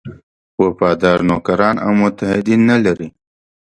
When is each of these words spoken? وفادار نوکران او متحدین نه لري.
وفادار 0.63 1.19
نوکران 1.29 1.75
او 1.85 1.91
متحدین 2.01 2.61
نه 2.71 2.77
لري. 2.85 3.07